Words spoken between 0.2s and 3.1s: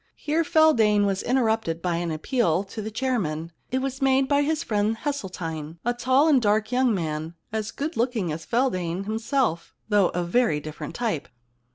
Feldane was interrupted by an appeal to the